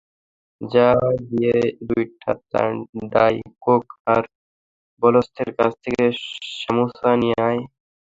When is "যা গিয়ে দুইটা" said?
0.61-2.31